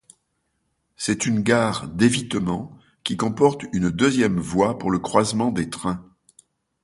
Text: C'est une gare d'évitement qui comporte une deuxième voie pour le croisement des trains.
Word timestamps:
C'est 0.97 1.27
une 1.27 1.41
gare 1.43 1.87
d'évitement 1.87 2.75
qui 3.03 3.17
comporte 3.17 3.65
une 3.71 3.91
deuxième 3.91 4.39
voie 4.39 4.79
pour 4.79 4.89
le 4.89 4.97
croisement 4.97 5.51
des 5.51 5.69
trains. 5.69 6.03